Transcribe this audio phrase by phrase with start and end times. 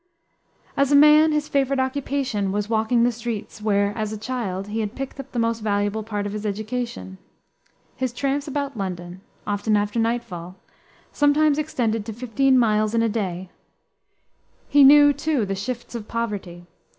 [0.75, 4.79] As a man, his favorite occupation was walking the streets, where, as a child, he
[4.79, 7.19] had picked up the most valuable part of his education.
[7.95, 10.55] His tramps about London often after nightfall
[11.11, 13.51] sometimes extended to fifteen miles in a day.
[14.67, 16.65] He knew, too, the shifts of poverty.